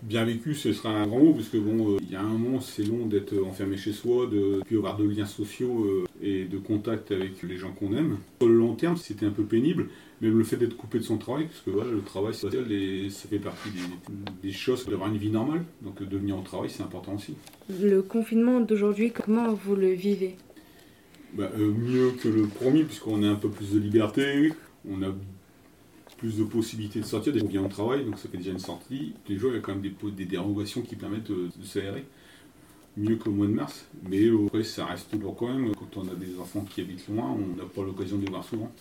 Bien 0.04 0.26
vécu, 0.26 0.54
ce 0.54 0.74
sera 0.74 0.90
un 0.90 1.08
grand 1.08 1.20
mot, 1.20 1.34
parce 1.34 1.50
que 1.50 1.58
bon, 1.58 1.96
euh, 1.96 1.98
il 2.02 2.12
y 2.12 2.16
a 2.16 2.22
un 2.22 2.28
moment, 2.28 2.62
c'est 2.62 2.84
long 2.84 3.08
d'être 3.08 3.34
enfermé 3.44 3.78
chez 3.78 3.92
soi, 3.92 4.28
de 4.28 4.62
plus 4.66 4.78
avoir 4.78 4.96
de 4.96 5.04
liens 5.04 5.26
sociaux 5.26 5.86
euh, 5.86 6.06
et 6.22 6.46
de 6.46 6.58
contact 6.58 7.12
avec 7.12 7.42
les 7.44 7.58
gens 7.58 7.72
qu'on 7.72 7.94
aime. 7.94 8.18
Sur 8.40 8.48
le 8.48 8.58
long 8.58 8.76
terme, 8.76 8.96
c'était 8.96 9.26
un 9.26 9.32
peu 9.32 9.44
pénible, 9.44 9.88
même 10.22 10.38
le 10.38 10.44
fait 10.44 10.58
d'être 10.58 10.78
coupé 10.78 11.00
de 11.00 11.04
son 11.04 11.18
travail, 11.18 11.46
parce 11.46 11.62
que 11.62 11.72
voilà, 11.72 11.92
le 11.92 12.02
travail 12.02 12.34
social, 12.34 12.72
et 12.72 13.10
ça 13.10 13.28
fait 13.28 13.40
partie 13.40 13.70
des, 13.72 14.48
des 14.48 14.54
choses 14.54 14.86
d'avoir 14.86 15.10
une 15.10 15.18
vie 15.18 15.32
normale. 15.32 15.66
Donc 15.82 16.02
euh, 16.02 16.06
de 16.06 16.18
venir 16.18 16.38
au 16.38 16.44
travail, 16.44 16.70
c'est 16.70 16.84
important 16.84 17.16
aussi. 17.16 17.34
Le 17.82 18.02
confinement 18.02 18.62
d'aujourd'hui, 18.62 19.12
comment 19.12 19.52
vous 19.54 19.76
le 19.76 19.92
vivez? 19.94 20.36
Bah, 21.34 21.52
euh, 21.58 21.72
mieux 21.72 22.12
que 22.12 22.30
le 22.30 22.44
premier, 22.44 22.84
puisqu'on 22.84 23.24
a 23.24 23.28
un 23.28 23.36
peu 23.36 23.50
plus 23.50 23.74
de 23.74 23.80
liberté, 23.80 24.54
on 24.90 25.02
a 25.04 25.14
plus 26.18 26.38
de 26.38 26.44
possibilités 26.44 27.00
de 27.00 27.06
sortir, 27.06 27.34
on 27.44 27.48
vient 27.48 27.64
au 27.64 27.68
travail, 27.68 28.04
donc 28.06 28.18
ça 28.18 28.28
fait 28.30 28.38
déjà 28.38 28.52
une 28.52 28.60
sortie. 28.60 29.14
Tous 29.24 29.32
les 29.32 29.38
jours, 29.38 29.52
il 29.52 29.56
y 29.56 29.58
a 29.60 29.62
quand 29.62 29.74
même 29.74 29.82
des, 29.82 29.94
des 30.12 30.26
dérogations 30.26 30.82
qui 30.82 30.96
permettent 30.96 31.32
euh, 31.32 31.50
de 31.56 31.66
s'aérer. 31.66 32.06
Mieux 32.98 33.16
qu'au 33.18 33.30
mois 33.30 33.46
de 33.46 33.52
mars, 33.52 33.86
mais 34.10 34.28
après, 34.48 34.64
ça 34.64 34.86
reste 34.86 35.12
toujours 35.12 35.36
quand 35.36 35.48
même, 35.48 35.72
quand 35.76 35.98
on 35.98 36.08
a 36.08 36.16
des 36.16 36.40
enfants 36.40 36.66
qui 36.68 36.82
habitent 36.82 37.08
loin, 37.08 37.26
on 37.32 37.56
n'a 37.56 37.70
pas 37.70 37.84
l'occasion 37.84 38.18
de 38.18 38.26
les 38.26 38.32
voir 38.32 38.44
souvent. 38.44 38.72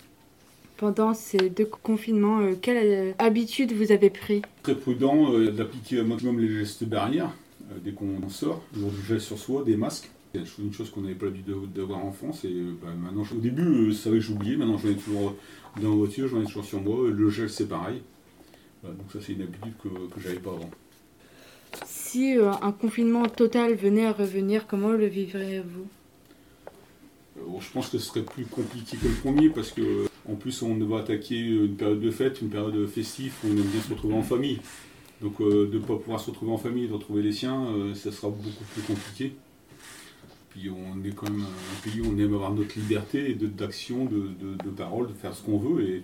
Pendant 0.78 1.12
ces 1.12 1.50
deux 1.50 1.66
confinements, 1.66 2.40
euh, 2.40 2.54
quelle 2.60 2.78
euh, 2.78 3.12
habitude 3.18 3.72
vous 3.72 3.92
avez 3.92 4.08
pris? 4.08 4.40
Très 4.62 4.74
prudent 4.74 5.32
euh, 5.34 5.50
d'appliquer 5.50 6.00
au 6.00 6.04
maximum 6.04 6.40
les 6.40 6.48
gestes 6.48 6.84
barrières 6.84 7.30
euh, 7.70 7.74
dès 7.84 7.92
qu'on 7.92 8.28
sort, 8.30 8.62
toujours 8.72 8.90
du 8.90 9.02
gel 9.02 9.20
sur 9.20 9.38
soi, 9.38 9.64
des 9.64 9.76
masques. 9.76 10.10
C'est 10.44 10.62
une 10.62 10.72
chose- 10.72 10.90
qu'on 10.90 11.02
n'avait 11.02 11.14
pas 11.14 11.26
l'habitude 11.26 11.54
de- 11.54 11.80
d'avoir 11.80 12.04
en 12.04 12.12
France 12.12 12.44
et 12.44 12.48
euh, 12.52 12.74
bah, 12.82 12.88
maintenant, 13.00 13.22
au 13.32 13.40
début, 13.40 13.62
euh, 13.88 13.92
ça 13.92 14.10
avait 14.10 14.24
oublié, 14.28 14.56
maintenant 14.56 14.78
j'en 14.78 14.88
ai 14.88 14.96
toujours 14.96 15.34
dans 15.80 15.90
la 15.90 15.96
voiture, 15.96 16.28
j'en 16.28 16.40
ai 16.42 16.44
toujours 16.44 16.64
sur 16.64 16.80
moi, 16.80 17.08
le 17.08 17.30
gel 17.30 17.50
c'est 17.50 17.68
pareil. 17.68 18.02
Voilà, 18.82 18.96
donc 18.96 19.10
ça 19.12 19.18
c'est 19.20 19.32
une 19.32 19.42
habitude 19.42 19.72
que, 19.82 19.88
que 19.88 20.20
j'avais 20.20 20.38
pas 20.38 20.50
avant. 20.50 20.70
Si 21.84 22.36
euh, 22.38 22.52
un 22.62 22.72
confinement 22.72 23.26
total 23.26 23.74
venait 23.74 24.06
à 24.06 24.12
revenir, 24.12 24.66
comment 24.66 24.90
le 24.90 25.06
vivrez-vous? 25.06 25.86
Euh, 27.38 27.42
bon, 27.46 27.60
je 27.60 27.70
pense 27.70 27.88
que 27.90 27.98
ce 27.98 28.06
serait 28.06 28.22
plus 28.22 28.44
compliqué 28.46 28.96
que 28.96 29.08
le 29.08 29.14
premier 29.14 29.50
parce 29.50 29.72
que 29.72 29.82
euh, 29.82 30.06
en 30.28 30.34
plus 30.34 30.62
on 30.62 30.74
va 30.86 31.00
attaquer 31.00 31.38
une 31.38 31.76
période 31.76 32.00
de 32.00 32.10
fête, 32.10 32.40
une 32.40 32.48
période 32.48 32.86
festive 32.86 33.34
où 33.44 33.48
on 33.48 33.50
aime 33.50 33.62
bien 33.62 33.80
se 33.80 33.90
retrouver 33.90 34.14
en 34.14 34.22
famille. 34.22 34.60
Donc 35.20 35.40
euh, 35.40 35.68
de 35.70 35.78
ne 35.78 35.82
pas 35.84 35.96
pouvoir 35.96 36.20
se 36.20 36.30
retrouver 36.30 36.52
en 36.52 36.58
famille, 36.58 36.88
de 36.88 36.92
retrouver 36.92 37.22
les 37.22 37.32
siens, 37.32 37.66
euh, 37.66 37.94
ça 37.94 38.12
sera 38.12 38.28
beaucoup 38.28 38.64
plus 38.72 38.82
compliqué. 38.82 39.32
Puis 40.56 40.70
on 40.70 41.04
est 41.04 41.12
quand 41.14 41.28
même 41.28 41.42
un 41.42 41.80
pays 41.82 42.00
où 42.00 42.06
on 42.06 42.18
aime 42.18 42.32
avoir 42.32 42.54
notre 42.54 42.78
liberté 42.78 43.34
d'action, 43.34 44.06
de, 44.06 44.28
de, 44.40 44.64
de 44.64 44.70
parole, 44.70 45.08
de 45.08 45.12
faire 45.12 45.34
ce 45.34 45.42
qu'on 45.42 45.58
veut. 45.58 45.82
Et 45.84 46.02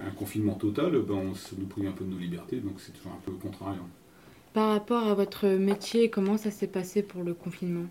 un 0.00 0.10
confinement 0.10 0.54
total, 0.54 0.92
ben, 1.06 1.14
on, 1.14 1.32
nous 1.58 1.66
prive 1.66 1.88
un 1.88 1.92
peu 1.92 2.04
de 2.04 2.10
nos 2.10 2.18
libertés, 2.18 2.56
donc 2.56 2.74
c'est 2.78 2.92
toujours 2.92 3.12
un 3.12 3.20
peu 3.26 3.32
contrariant. 3.32 3.86
Par 4.54 4.70
rapport 4.70 5.06
à 5.06 5.14
votre 5.14 5.46
métier, 5.46 6.08
comment 6.08 6.38
ça 6.38 6.50
s'est 6.50 6.68
passé 6.68 7.02
pour 7.02 7.22
le 7.22 7.34
confinement? 7.34 7.84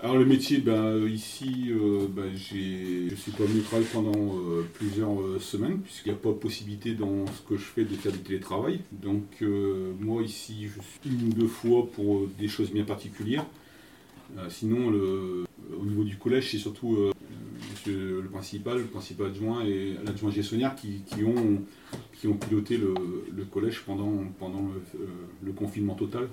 Alors 0.00 0.16
le 0.16 0.24
métier, 0.24 0.58
ben, 0.58 1.04
ici, 1.08 1.70
euh, 1.70 2.06
ben, 2.08 2.30
je 2.36 3.14
suis 3.16 3.32
pas 3.36 3.42
venu 3.42 3.62
travailler 3.62 3.88
pendant 3.92 4.36
euh, 4.36 4.64
plusieurs 4.74 5.20
euh, 5.20 5.40
semaines, 5.40 5.80
puisqu'il 5.80 6.12
n'y 6.12 6.14
a 6.14 6.20
pas 6.20 6.32
possibilité 6.32 6.94
dans 6.94 7.26
ce 7.26 7.42
que 7.42 7.56
je 7.56 7.64
fais 7.64 7.82
de 7.82 7.94
faire 7.96 8.12
du 8.12 8.20
télétravail. 8.20 8.82
Donc 8.92 9.24
euh, 9.42 9.92
moi 9.98 10.22
ici, 10.22 10.68
je 10.68 10.80
suis 10.80 11.18
une 11.18 11.30
ou 11.30 11.32
deux 11.32 11.48
fois 11.48 11.88
pour 11.90 12.28
des 12.38 12.46
choses 12.46 12.70
bien 12.70 12.84
particulières. 12.84 13.46
Euh, 14.36 14.46
sinon, 14.50 14.90
le, 14.90 15.44
au 15.80 15.84
niveau 15.84 16.04
du 16.04 16.16
collège, 16.16 16.50
c'est 16.50 16.58
surtout 16.58 16.96
euh, 16.96 17.12
monsieur 17.70 18.20
le 18.20 18.28
principal, 18.28 18.78
le 18.78 18.84
principal 18.84 19.28
adjoint 19.28 19.64
et 19.64 19.94
l'adjoint 20.04 20.30
gestionnaire 20.30 20.74
qui, 20.74 21.02
qui 21.06 21.24
ont, 21.24 21.62
qui 22.18 22.28
ont 22.28 22.34
piloté 22.34 22.76
le, 22.76 22.94
le 23.34 23.44
collège 23.44 23.82
pendant, 23.86 24.12
pendant 24.38 24.60
le, 24.60 25.00
euh, 25.00 25.06
le 25.42 25.52
confinement 25.52 25.94
total. 25.94 26.28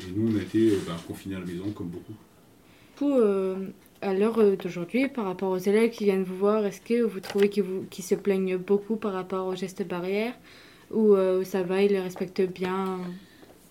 Et 0.00 0.10
nous, 0.14 0.32
on 0.32 0.38
a 0.38 0.42
été 0.42 0.70
ben, 0.86 0.96
confinés 1.06 1.36
à 1.36 1.40
la 1.40 1.46
maison 1.46 1.70
comme 1.70 1.88
beaucoup. 1.88 2.12
Du 2.12 2.98
coup, 2.98 3.18
euh, 3.18 3.56
à 4.02 4.12
l'heure 4.14 4.38
d'aujourd'hui, 4.56 5.08
par 5.08 5.24
rapport 5.24 5.50
aux 5.50 5.58
élèves 5.58 5.90
qui 5.90 6.04
viennent 6.04 6.24
vous 6.24 6.36
voir, 6.36 6.64
est-ce 6.66 6.80
que 6.80 7.02
vous 7.02 7.20
trouvez 7.20 7.48
qu'ils 7.48 7.64
qu'ils 7.90 8.04
se 8.04 8.14
plaignent 8.14 8.56
beaucoup 8.58 8.96
par 8.96 9.12
rapport 9.12 9.46
aux 9.46 9.54
gestes 9.56 9.86
barrières 9.86 10.34
Ou 10.90 11.14
euh, 11.14 11.42
ça 11.44 11.62
va, 11.62 11.82
ils 11.82 11.90
les 11.90 12.00
respectent 12.00 12.42
bien? 12.42 12.98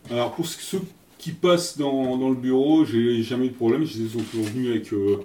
Alors 0.10 0.34
pour 0.36 0.46
ce- 0.46 0.60
ceux 0.60 0.82
qui 1.24 1.32
passent 1.32 1.78
dans, 1.78 2.18
dans 2.18 2.30
le 2.30 2.36
bureau, 2.36 2.84
j'ai 2.86 3.24
jamais 3.24 3.46
eu 3.48 3.50
de 3.50 3.56
problème. 3.56 3.84
Ils 3.84 4.10
sont 4.10 4.20
toujours 4.20 4.46
venus 4.48 4.70
avec, 4.72 4.92
euh, 4.94 5.18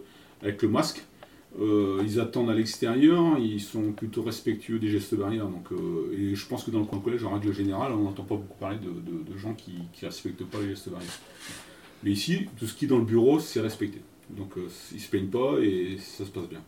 avec 0.43 0.63
le 0.63 0.69
masque. 0.69 1.05
Euh, 1.61 2.01
ils 2.05 2.21
attendent 2.21 2.51
à 2.51 2.55
l'extérieur, 2.55 3.37
ils 3.39 3.61
sont 3.61 3.91
plutôt 3.93 4.23
respectueux 4.23 4.79
des 4.79 4.91
gestes 4.91 5.15
barrières. 5.17 5.47
Donc, 5.49 5.73
euh, 5.73 6.17
et 6.17 6.35
je 6.37 6.47
pense 6.47 6.63
que 6.65 6.71
dans 6.71 6.79
le 6.79 6.85
coin 6.85 7.01
collège, 7.01 7.25
en 7.25 7.33
règle 7.35 7.53
générale, 7.53 7.93
on 7.93 8.05
n'entend 8.05 8.23
pas 8.23 8.37
beaucoup 8.37 8.59
parler 8.59 8.79
de, 8.79 8.91
de- 9.11 9.33
de 9.33 9.37
gens 9.39 9.55
qui 9.55 9.73
ne 10.03 10.07
respectent 10.07 10.45
pas 10.45 10.61
les 10.61 10.69
gestes 10.69 10.89
barrières. 10.91 11.19
Mais 12.05 12.13
ici, 12.13 12.47
tout 12.57 12.67
ce 12.67 12.75
qui 12.75 12.85
est 12.85 12.89
dans 12.89 12.99
le 12.99 13.05
bureau, 13.05 13.41
c'est 13.41 13.61
respecté. 13.61 14.01
Donc 14.31 14.57
euh, 14.57 14.69
ils 14.95 15.01
se 15.01 15.09
plaignent 15.11 15.27
pas 15.41 15.59
et 15.61 15.97
ça 15.99 16.25
se 16.25 16.31
passe 16.31 16.49
bien. 16.49 16.61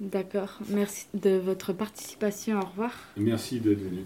D'accord, 0.00 0.58
merci 0.70 1.06
de 1.14 1.36
votre 1.36 1.72
participation, 1.74 2.58
au 2.58 2.64
revoir. 2.64 2.92
Merci 3.16 3.60
d'être 3.60 3.78
venu. 3.78 4.02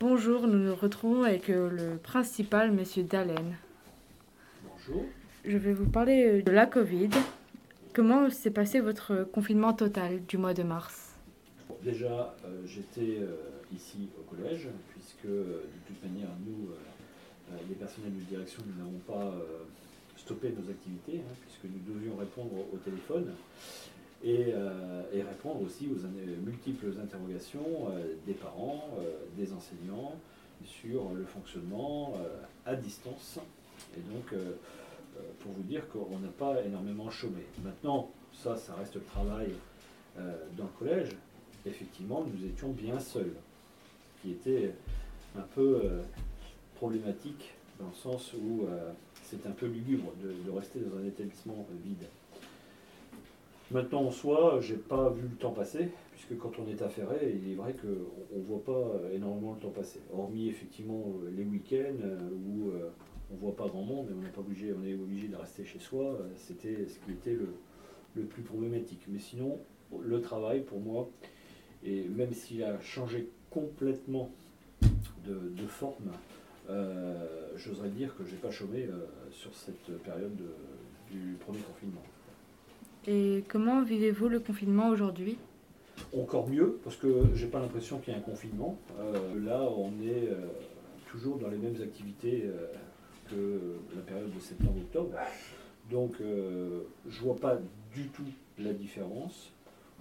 Bonjour, 0.00 0.46
nous 0.46 0.56
nous 0.56 0.74
retrouvons 0.74 1.24
avec 1.24 1.50
euh, 1.50 1.68
le 1.68 1.98
principal, 1.98 2.72
Monsieur 2.72 3.02
Dalen. 3.02 3.54
Bonjour. 4.64 5.04
Je 5.44 5.58
vais 5.58 5.74
vous 5.74 5.90
parler 5.90 6.38
euh, 6.38 6.42
de 6.42 6.50
la 6.50 6.64
Covid. 6.64 7.10
Comment 7.92 8.30
s'est 8.30 8.50
passé 8.50 8.80
votre 8.80 9.24
confinement 9.24 9.74
total 9.74 10.24
du 10.24 10.38
mois 10.38 10.54
de 10.54 10.62
mars? 10.62 11.14
Déjà, 11.84 12.34
euh, 12.46 12.62
j'étais 12.64 13.18
euh, 13.20 13.36
ici 13.76 14.08
au 14.18 14.34
collège, 14.34 14.68
puisque 14.94 15.26
euh, 15.26 15.64
de 15.64 15.86
toute 15.86 16.02
manière, 16.02 16.30
nous, 16.46 16.70
les 17.68 17.74
personnels 17.74 18.14
de 18.14 18.24
direction, 18.24 18.62
nous 18.66 18.82
n'avons 18.82 19.00
pas 19.00 19.34
stoppé 20.16 20.48
nos 20.48 20.70
activités, 20.70 21.18
hein, 21.18 21.34
puisque 21.42 21.64
nous 21.64 21.94
devions 21.94 22.16
répondre 22.16 22.52
au 22.72 22.76
téléphone 22.78 23.34
et, 24.22 24.52
euh, 24.54 25.02
et 25.12 25.22
répondre 25.22 25.62
aussi 25.62 25.88
aux 25.88 26.04
in- 26.04 26.40
multiples 26.44 26.92
interrogations 27.02 27.88
euh, 27.90 28.14
des 28.26 28.34
parents, 28.34 28.90
euh, 29.00 29.12
des 29.36 29.52
enseignants 29.52 30.14
sur 30.64 31.10
le 31.14 31.24
fonctionnement 31.24 32.14
euh, 32.16 32.42
à 32.66 32.76
distance. 32.76 33.38
Et 33.96 34.00
donc, 34.12 34.32
euh, 34.32 34.52
euh, 35.16 35.22
pour 35.40 35.52
vous 35.52 35.62
dire 35.62 35.88
qu'on 35.88 36.18
n'a 36.18 36.28
pas 36.28 36.62
énormément 36.62 37.10
chômé. 37.10 37.42
Maintenant, 37.64 38.10
ça, 38.32 38.56
ça 38.56 38.74
reste 38.74 38.94
le 38.96 39.02
travail 39.02 39.52
euh, 40.18 40.34
dans 40.56 40.64
le 40.64 40.70
collège. 40.78 41.10
Effectivement, 41.66 42.24
nous 42.24 42.46
étions 42.46 42.70
bien 42.70 42.98
seuls, 43.00 43.32
ce 44.16 44.22
qui 44.22 44.32
était 44.32 44.74
un 45.36 45.46
peu 45.54 45.80
euh, 45.84 46.02
problématique 46.76 47.54
dans 47.78 47.86
le 47.88 47.94
sens 47.94 48.32
où 48.34 48.64
euh, 48.64 48.92
c'est 49.24 49.46
un 49.46 49.50
peu 49.52 49.66
lugubre 49.66 50.12
de, 50.22 50.50
rester 50.50 50.80
dans 50.80 50.98
un 50.98 51.04
établissement 51.06 51.66
euh, 51.70 51.74
vide. 51.84 52.06
Maintenant, 53.70 54.02
en 54.02 54.10
soi, 54.10 54.58
j'ai 54.60 54.74
pas 54.76 55.10
vu 55.10 55.22
le 55.22 55.36
temps 55.36 55.52
passer, 55.52 55.90
puisque 56.10 56.36
quand 56.38 56.50
on 56.58 56.68
est 56.68 56.82
affairé, 56.82 57.38
il 57.40 57.52
est 57.52 57.54
vrai 57.54 57.74
qu'on 57.74 58.36
ne 58.38 58.42
voit 58.42 58.64
pas 58.64 58.98
énormément 59.12 59.52
le 59.54 59.60
temps 59.60 59.70
passer. 59.70 60.00
Hormis 60.12 60.48
effectivement 60.48 61.04
euh, 61.22 61.30
les 61.36 61.44
week-ends 61.44 62.02
euh, 62.02 62.18
où 62.48 62.70
euh, 62.70 62.90
on 63.32 63.36
voit 63.36 63.54
pas 63.54 63.68
grand 63.68 63.82
monde 63.82 64.08
et 64.10 64.12
on 64.12 64.22
pas 64.32 64.42
on 64.76 64.84
est 64.84 64.94
obligé 64.94 65.28
de 65.28 65.36
rester 65.36 65.64
chez 65.64 65.78
soi, 65.78 66.18
c'était 66.34 66.84
ce 66.88 66.98
qui 66.98 67.12
était 67.12 67.34
le, 67.34 67.54
le 68.16 68.22
plus 68.24 68.42
problématique. 68.42 69.02
Mais 69.06 69.20
sinon, 69.20 69.60
le 70.00 70.20
travail 70.20 70.62
pour 70.62 70.80
moi, 70.80 71.08
et 71.84 72.08
même 72.08 72.32
s'il 72.32 72.64
a 72.64 72.80
changé 72.80 73.28
complètement 73.50 74.32
de, 75.24 75.66
forme, 75.68 76.10
j'oserais 77.54 77.90
dire 77.90 78.16
que 78.16 78.24
j'ai 78.24 78.36
pas 78.36 78.50
chômé 78.50 78.88
sur 79.30 79.54
cette 79.54 79.96
période 80.02 80.34
de- 80.34 81.14
du 81.14 81.34
premier 81.34 81.60
confinement. 81.60 82.02
Et 83.06 83.44
comment 83.48 83.82
vivez-vous 83.82 84.28
le 84.28 84.40
confinement 84.40 84.88
aujourd'hui? 84.88 85.38
Encore 86.16 86.48
mieux, 86.48 86.78
parce 86.84 86.96
que 86.96 87.24
j'ai 87.34 87.46
pas 87.46 87.60
l'impression 87.60 87.98
qu'il 87.98 88.12
y 88.12 88.16
ait 88.16 88.18
un 88.18 88.22
confinement. 88.22 88.78
Euh, 88.98 89.40
là, 89.42 89.62
on 89.62 89.90
est 90.02 90.28
euh, 90.28 90.46
toujours 91.10 91.38
dans 91.38 91.48
les 91.48 91.56
mêmes 91.56 91.80
activités 91.82 92.44
euh, 92.44 92.66
que 93.30 93.96
la 93.96 94.02
période 94.02 94.34
de 94.34 94.40
septembre-octobre. 94.40 95.14
Donc, 95.90 96.16
je 96.20 97.20
vois 97.20 97.36
pas 97.36 97.58
du 97.92 98.08
tout 98.08 98.26
la 98.58 98.72
différence, 98.72 99.52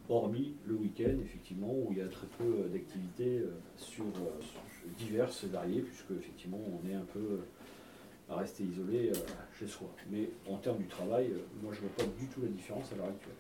hormis 0.08 0.54
le 0.68 0.76
week-end, 0.76 1.16
effectivement, 1.24 1.74
où 1.74 1.88
il 1.92 1.98
y 1.98 2.02
a 2.02 2.08
très 2.08 2.28
peu 2.38 2.70
d'activités 2.72 3.44
sur, 3.76 4.06
diverses 5.00 5.46
et 5.46 5.48
variées, 5.48 5.82
puisque 5.82 6.12
effectivement, 6.12 6.60
on 6.60 6.88
est 6.88 6.94
un 6.94 7.06
peu 7.12 7.40
à 8.30 8.36
rester 8.36 8.64
isolé 8.64 9.10
euh, 9.10 9.14
chez 9.58 9.68
soi. 9.68 9.88
Mais 10.12 10.30
en 10.48 10.58
termes 10.58 10.78
du 10.78 10.88
travail, 10.88 11.28
euh, 11.32 11.40
moi, 11.64 11.74
je 11.74 11.80
vois 11.82 11.90
pas 11.98 12.04
du 12.20 12.28
tout 12.28 12.42
la 12.42 12.48
différence 12.50 12.92
à 12.94 12.96
l'heure 12.96 13.08
actuelle. 13.08 13.34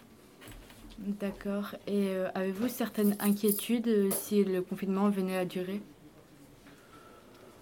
D'accord. 0.99 1.75
Et 1.87 2.09
euh, 2.09 2.27
avez-vous 2.33 2.67
certaines 2.67 3.15
inquiétudes 3.19 4.11
si 4.11 4.43
le 4.43 4.61
confinement 4.61 5.09
venait 5.09 5.37
à 5.37 5.45
durer? 5.45 5.79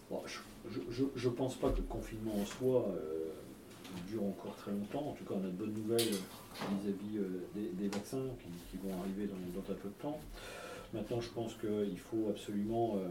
Bon, 0.10 0.22
je, 0.26 1.04
je 1.16 1.30
pense 1.30 1.56
pas 1.56 1.70
que 1.70 1.78
le 1.78 1.84
confinement 1.84 2.34
en 2.34 2.46
soi 2.46 2.88
euh, 2.90 3.30
dure 4.08 4.24
encore 4.24 4.56
très 4.56 4.72
longtemps. 4.72 5.10
En 5.10 5.14
tout 5.14 5.26
cas, 5.26 5.36
on 5.36 5.44
a 5.44 5.48
de 5.48 5.52
bonnes 5.52 5.74
nouvelles 5.74 6.00
vis-à-vis 6.00 7.18
euh, 7.18 7.44
des, 7.54 7.68
des 7.74 7.90
vaccins 7.90 8.26
qui, 8.42 8.50
qui 8.72 8.78
vont 8.84 8.98
arriver 9.02 9.28
dans, 9.28 9.36
dans 9.56 9.62
très 9.62 9.76
peu 9.76 9.90
de 9.90 10.02
temps. 10.02 10.20
Maintenant, 10.94 11.20
je 11.20 11.30
pense 11.30 11.54
qu'il 11.56 12.00
faut 12.00 12.30
absolument 12.30 12.96
euh, 12.96 13.10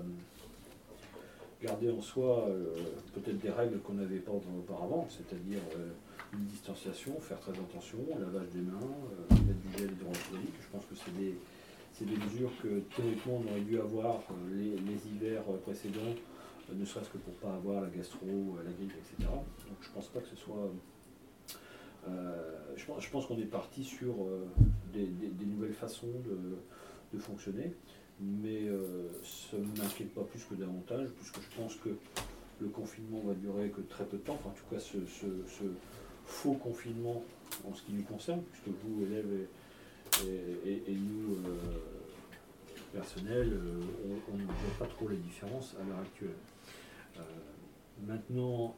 garder 1.67 1.91
en 1.91 2.01
soi 2.01 2.47
euh, 2.49 2.73
peut-être 3.15 3.39
des 3.39 3.51
règles 3.51 3.81
qu'on 3.81 3.95
n'avait 3.95 4.19
pas 4.19 4.33
auparavant, 4.33 5.07
c'est-à-dire 5.11 5.61
euh, 5.77 5.91
une 6.33 6.45
distanciation, 6.45 7.19
faire 7.21 7.41
très 7.41 7.53
attention, 7.53 7.99
lavage 8.19 8.49
des 8.51 8.61
mains, 8.61 8.79
euh, 8.79 9.35
mettre 9.35 9.61
du 9.61 9.79
gel 9.79 9.91
hydroalcoolique. 9.93 10.55
Je 10.61 10.69
pense 10.71 10.85
que 10.85 10.95
c'est 10.95 11.17
des, 11.17 12.17
mesures 12.17 12.53
que 12.63 12.81
théoriquement 12.95 13.43
on 13.45 13.51
aurait 13.51 13.61
dû 13.61 13.81
avoir 13.81 14.23
les, 14.55 15.11
hivers 15.11 15.43
précédents 15.65 16.15
ne 16.73 16.85
serait-ce 16.85 17.11
que 17.11 17.19
pour 17.19 17.35
pas 17.35 17.55
avoir 17.55 17.81
la 17.81 17.89
gastro, 17.89 18.27
la 18.65 18.73
grippe, 18.73 18.93
etc. 18.93 19.31
Donc 19.31 19.79
je 19.81 19.91
pense 19.91 20.09
pas 20.09 20.21
que 20.21 20.29
ce 20.29 20.37
soit. 20.37 20.71
je 22.77 23.11
pense, 23.11 23.27
qu'on 23.27 23.39
est 23.39 23.51
parti 23.51 23.83
sur 23.85 24.15
des, 24.93 25.47
nouvelles 25.47 25.73
façons 25.73 26.13
de 27.13 27.19
fonctionner, 27.19 27.73
mais 28.21 28.69
euh, 28.69 29.09
ça 29.23 29.57
ne 29.59 29.67
m'inquiète 29.83 30.13
pas 30.15 30.23
plus 30.23 30.43
que 30.45 30.55
davantage, 30.55 31.09
puisque 31.19 31.37
je 31.41 31.61
pense 31.61 31.75
que 31.77 31.91
le 32.61 32.69
confinement 32.69 33.21
va 33.21 33.35
durer 33.35 33.69
que 33.71 33.83
très 33.83 34.05
peu 34.05 34.17
de 34.17 34.23
temps, 34.23 34.35
enfin, 34.35 34.51
en 34.51 34.53
tout 34.53 34.75
cas 34.75 34.81
ce, 34.81 34.97
faux 36.25 36.55
confinement 36.55 37.23
en 37.69 37.75
ce 37.75 37.83
qui 37.83 37.93
nous 37.93 38.03
concerne, 38.03 38.43
puisque 38.43 38.69
vous, 38.83 39.03
élèves 39.05 39.47
et, 40.25 40.95
nous, 40.95 41.35
euh, 41.35 41.57
personnels, 42.93 43.53
euh, 43.53 43.81
on- 44.33 44.37
ne 44.37 44.43
voit 44.45 44.55
pas 44.79 44.87
trop 44.87 45.09
les 45.09 45.17
différences 45.17 45.77
à 45.81 45.85
l'heure 45.87 45.99
actuelle. 45.99 46.31
Euh, 47.19 47.21
maintenant, 48.07 48.77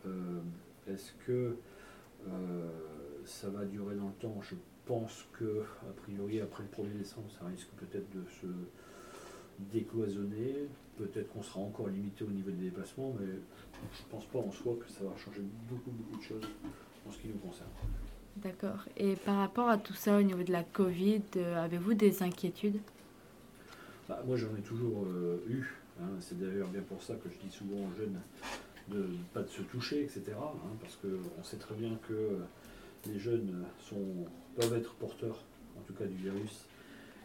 est-ce 0.88 1.12
que 1.26 1.56
ça 3.24 3.48
va 3.50 3.64
durer 3.64 3.94
dans 3.94 4.08
le 4.08 4.14
temps? 4.14 4.40
Je 4.42 4.56
pense 4.86 5.26
que, 5.38 5.62
a 5.88 5.92
priori, 6.02 6.40
après 6.40 6.64
le 6.64 6.68
1er 6.70 6.98
décembre, 6.98 7.28
ça 7.38 7.46
risque 7.46 7.68
peut-être 7.76 8.10
de 8.10 8.24
se 8.40 8.46
décloisonner. 9.72 10.54
Peut-être 10.96 11.32
qu'on 11.32 11.42
sera 11.42 11.60
encore 11.60 11.88
limité 11.88 12.24
au 12.24 12.28
niveau 12.30 12.50
des 12.50 12.64
déplacements, 12.64 13.14
mais 13.20 13.26
je 13.26 14.02
ne 14.02 14.08
pense 14.10 14.24
pas 14.26 14.38
en 14.40 14.50
soi 14.50 14.76
que 14.80 14.90
ça 14.90 15.04
va 15.04 15.16
changer 15.16 15.42
beaucoup, 15.68 15.90
beaucoup 15.90 16.16
de 16.18 16.22
choses 16.22 16.42
en 17.06 17.12
ce 17.12 17.18
qui 17.18 17.28
nous 17.28 17.38
concerne. 17.38 17.70
D'accord. 18.36 18.84
Et 18.96 19.14
par 19.16 19.36
rapport 19.36 19.68
à 19.68 19.78
tout 19.78 19.94
ça 19.94 20.18
au 20.18 20.22
niveau 20.22 20.42
de 20.42 20.52
la 20.52 20.64
Covid, 20.64 21.22
euh, 21.36 21.64
avez-vous 21.64 21.94
des 21.94 22.22
inquiétudes? 22.22 22.78
Bah, 24.08 24.22
moi, 24.26 24.36
j'en 24.36 24.54
ai 24.56 24.62
toujours 24.62 25.04
euh, 25.06 25.44
eu. 25.48 25.64
hein. 26.00 26.08
C'est 26.20 26.38
d'ailleurs 26.38 26.68
bien 26.68 26.82
pour 26.82 27.02
ça 27.02 27.14
que 27.14 27.28
je 27.28 27.46
dis 27.46 27.52
souvent 27.54 27.76
aux 27.76 27.96
jeunes 27.98 28.18
de 28.88 28.98
ne 28.98 29.18
pas 29.34 29.42
de 29.42 29.48
se 29.48 29.62
toucher, 29.62 30.02
etc. 30.02 30.22
hein, 30.40 30.76
parce 30.80 30.96
qu'on 30.96 31.42
sait 31.44 31.58
très 31.58 31.74
bien 31.74 31.98
que 32.08 32.38
les 33.06 33.18
jeunes 33.18 33.64
sont, 33.80 34.26
peuvent 34.56 34.74
être 34.74 34.94
porteurs, 34.94 35.44
en 35.76 35.82
tout 35.82 35.92
cas 35.92 36.06
du 36.06 36.16
virus, 36.16 36.64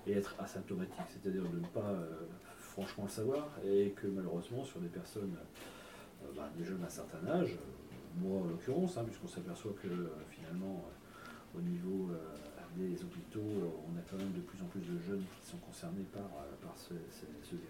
et 0.08 0.14
être 0.14 0.36
asymptomatiques, 0.40 1.06
c'est-à-dire 1.10 1.44
de 1.44 1.60
ne 1.60 1.66
pas 1.68 1.90
euh, 1.90 2.28
franchement 2.74 3.04
le 3.04 3.10
savoir, 3.10 3.48
et 3.64 3.92
que 3.92 4.08
malheureusement, 4.08 4.64
sur 4.64 4.80
des 4.80 4.88
personnes, 4.88 5.38
euh, 6.24 6.28
bah, 6.36 6.50
des 6.58 6.66
jeunes 6.66 6.82
à 6.84 6.88
un 6.88 6.90
certain 6.90 7.26
âge, 7.28 7.54
euh, 7.54 8.20
moi 8.20 8.42
en 8.42 8.46
l'occurrence, 8.46 8.98
hein, 8.98 9.04
puisqu'on 9.06 9.28
s'aperçoit 9.28 9.74
que 9.82 9.88
euh, 9.88 10.10
finalement, 10.32 10.84
au 11.56 11.62
niveau 11.62 12.10
des 12.76 13.04
hôpitaux, 13.04 13.46
on 13.88 13.96
a 13.96 14.02
quand 14.10 14.18
même 14.18 14.32
de 14.32 14.42
plus 14.42 14.60
en 14.64 14.66
plus 14.66 14.80
de 14.80 14.98
jeunes 14.98 15.24
qui 15.40 15.48
sont 15.48 15.58
concernés 15.58 16.06
par, 16.12 16.76
ce, 16.76 16.96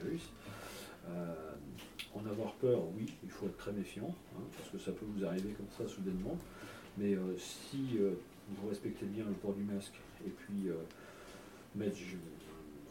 virus. 0.02 0.32
En 2.16 2.26
avoir 2.26 2.54
peur, 2.54 2.80
oui, 2.96 3.14
il 3.22 3.30
faut 3.30 3.48
être 3.48 3.58
très 3.58 3.74
méfiant, 3.74 4.16
hein, 4.38 4.44
parce 4.58 4.70
que 4.70 4.78
ça 4.78 4.94
peut 4.94 5.06
vous 5.06 5.26
arriver 5.26 5.52
comme 5.52 5.68
ça 5.78 5.94
soudainement. 5.94 6.38
Mais 6.98 7.18
si 7.38 8.00
vous 8.48 8.70
respectez 8.70 9.06
bien 9.06 9.26
le 9.26 9.34
port 9.34 9.54
du 9.54 9.64
masque 9.64 10.00
et 10.26 10.30
puis 10.30 10.70
mettre 11.76 11.98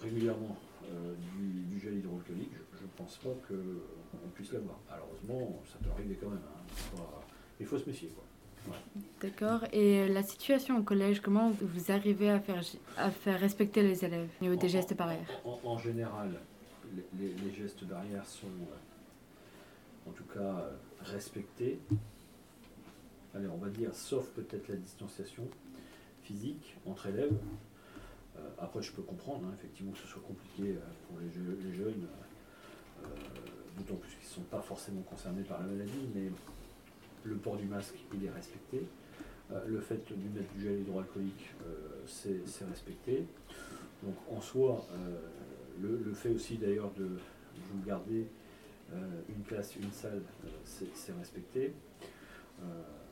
régulièrement 0.01 0.57
euh, 0.91 1.15
du, 1.37 1.63
du 1.75 1.81
gel 1.81 1.95
hydroalcoolique, 1.99 2.53
je 2.79 2.83
ne 2.83 2.89
pense 2.97 3.17
pas 3.19 3.31
qu'on 3.49 4.29
puisse 4.35 4.53
l'avoir. 4.53 4.79
Malheureusement, 4.91 5.63
ça 5.71 5.79
peut 5.83 5.91
arriver 5.91 6.17
quand 6.21 6.29
même. 6.31 6.41
hein. 6.97 7.03
Il 7.61 7.67
faut 7.67 7.79
se 7.79 7.87
méfier. 7.89 8.09
Quoi. 8.09 8.25
D'accord. 9.21 9.65
Et 9.73 10.01
euh, 10.01 10.09
la 10.09 10.23
situation 10.23 10.79
au 10.79 10.83
collège, 10.83 11.21
comment 11.21 11.51
vous 11.61 11.93
arrivez 11.93 12.31
à 12.31 12.41
faire, 12.41 12.63
à 12.97 13.11
faire 13.11 13.39
respecter 13.39 13.83
les 13.83 14.05
élèves 14.05 14.29
au 14.41 14.45
niveau 14.45 14.57
des 14.57 14.69
gestes 14.69 14.97
barrières? 14.97 15.29
En, 15.45 15.59
en 15.65 15.79
général, 15.79 16.31
les, 16.95 17.05
les- 17.29 17.35
les 17.35 17.53
gestes 17.55 17.85
barrières 17.85 18.27
sont 18.27 18.47
euh, 18.47 20.09
en 20.11 20.13
tout 20.13 20.25
cas 20.25 20.41
euh, 20.41 20.71
respectés. 21.03 21.79
Allez, 23.35 23.47
on 23.49 23.57
va 23.59 23.69
dire, 23.69 23.95
sauf 23.95 24.27
peut-être 24.31 24.69
la 24.69 24.77
distanciation 24.77 25.47
physique 26.23 26.77
entre 26.87 27.07
élèves. 27.07 27.33
Euh, 28.37 28.41
après, 28.59 28.83
je 28.83 28.93
peux 28.93 29.03
comprendre, 29.03 29.47
hein, 29.47 29.55
effectivement, 29.59 29.93
que 29.93 29.99
ce 29.99 30.07
soit 30.07 30.23
compliqué 30.23 30.77
euh, 30.77 30.81
pour 31.07 31.19
les, 31.21 31.75
jeunes, 31.75 32.07
euh, 33.03 33.07
d'autant 33.77 33.97
plus 33.97 34.11
qu'ils 34.11 34.29
ne 34.29 34.35
sont 34.35 34.49
pas 34.51 34.61
forcément 34.61 35.03
concernés 35.03 35.43
par 35.43 35.61
la 35.61 35.67
maladie, 35.67 36.09
mais 36.15 36.31
le 37.25 37.37
port 37.37 37.57
du 37.57 37.67
masque, 37.67 37.95
il 38.15 38.25
est 38.25 38.31
respecté. 38.31 38.87
Le 39.67 39.81
fait 39.81 40.01
de 40.09 40.39
mettre 40.39 40.51
du 40.55 40.63
gel 40.63 40.81
hydroalcoolique, 40.81 41.53
c'est 42.07 42.65
respecté. 42.71 43.27
Donc 44.03 44.15
en 44.31 44.41
soi, 44.41 44.87
le, 45.79 46.15
fait 46.15 46.31
aussi 46.31 46.57
d'ailleurs 46.57 46.91
de 46.97 47.05
vous 47.05 47.83
garder 47.87 48.27
une 49.29 49.43
classe, 49.47 49.77
une 49.77 49.93
salle, 49.93 50.23
c'est 50.65 51.13
respecté. 51.13 51.75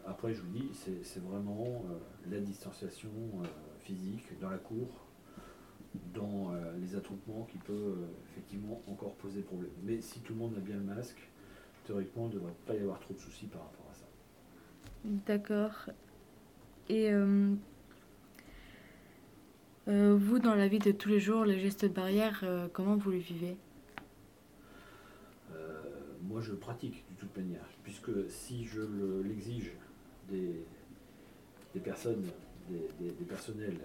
Après, 0.06 0.32
je 0.32 0.40
vous 0.40 0.50
dis, 0.50 0.70
c'est 0.72 1.22
vraiment 1.22 1.84
la 2.30 2.40
distanciation 2.40 3.10
physique 3.80 4.26
dans 4.40 4.48
la 4.48 4.58
cour, 4.58 4.88
dans 6.14 6.52
euh, 6.52 6.76
les 6.78 6.94
attroupements 6.94 7.46
qui 7.50 7.58
peut 7.58 7.72
euh, 7.72 8.06
effectivement 8.30 8.80
encore 8.86 9.14
poser 9.14 9.42
problème. 9.42 9.72
Mais 9.82 10.00
si 10.00 10.20
tout 10.20 10.32
le 10.34 10.38
monde 10.38 10.54
a 10.56 10.60
bien 10.60 10.76
le 10.76 10.82
masque, 10.82 11.28
théoriquement, 11.84 12.26
il 12.26 12.34
ne 12.34 12.40
devrait 12.40 12.54
pas 12.66 12.74
y 12.74 12.80
avoir 12.80 13.00
trop 13.00 13.14
de 13.14 13.18
soucis 13.18 13.46
par 13.46 13.62
rapport 13.62 13.86
à 13.90 13.94
ça. 13.94 14.06
D'accord. 15.04 15.90
Et 16.88 17.12
euh, 17.12 17.54
vous, 19.86 20.38
dans 20.38 20.54
la 20.54 20.68
vie 20.68 20.78
de 20.78 20.92
tous 20.92 21.08
les 21.08 21.20
jours, 21.20 21.44
les 21.44 21.58
gestes 21.58 21.92
barrières, 21.92 22.44
comment 22.72 22.96
vous 22.96 23.10
les 23.10 23.18
vivez? 23.18 23.56
Moi, 26.22 26.42
je 26.42 26.52
le 26.52 26.58
pratique 26.58 27.04
de 27.10 27.16
toute 27.18 27.36
manière, 27.36 27.64
puisque 27.82 28.10
si 28.28 28.64
je 28.64 28.82
le- 28.82 29.22
l'exige 29.22 29.72
des, 30.28 30.64
des 31.74 31.80
personnes, 31.80 32.24
des, 32.98 33.24
personnels 33.24 33.78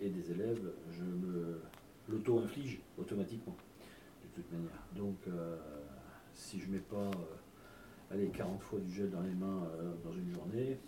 et 0.00 0.08
des 0.08 0.30
élèves, 0.30 0.72
je 0.90 1.02
me 1.02 1.60
l'auto-inflige 2.08 2.80
automatiquement, 2.98 3.56
de 4.24 4.42
toute 4.42 4.52
manière. 4.52 4.82
Donc, 4.94 5.16
euh, 5.28 5.56
si 6.32 6.60
je 6.60 6.70
mets 6.70 6.78
pas 6.78 7.10
euh, 7.10 8.12
allez, 8.14 8.28
40 8.28 8.62
fois 8.62 8.80
du 8.80 8.92
gel 8.92 9.10
dans 9.10 9.20
les 9.20 9.34
mains 9.34 9.64
euh, 9.78 9.92
dans 10.04 10.12
une 10.12 10.32
journée, 10.32 10.78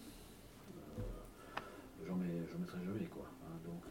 j'en 2.07 2.17
mettrai 2.17 2.79
jamais. 2.85 3.07
Quoi, 3.07 3.27
hein. 3.45 3.57
Donc, 3.65 3.83